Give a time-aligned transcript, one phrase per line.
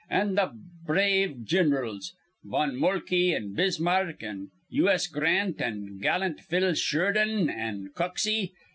[0.09, 0.49] An' th'
[0.87, 2.13] brave gin'rals,
[2.43, 5.05] Von Molkey an' Bismarck an' U.S.
[5.05, 8.51] Grant an' gallant Phil Shurdan an' Coxey.